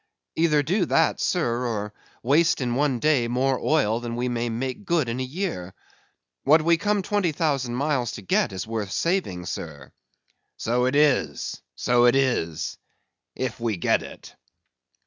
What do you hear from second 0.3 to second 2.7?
"Either do that, sir, or waste